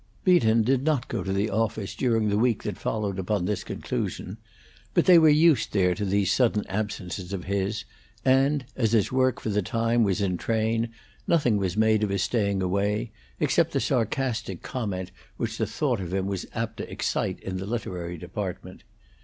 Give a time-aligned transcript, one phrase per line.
[0.23, 4.39] Beaton did not go to the office during the week that followed upon this conclusion;
[4.95, 7.85] but they were used there to these sudden absences of his,
[8.25, 10.89] and, as his work for the time was in train,
[11.27, 16.11] nothing was made of his staying away, except the sarcastic comment which the thought of
[16.15, 18.83] him was apt to excite in the literary department.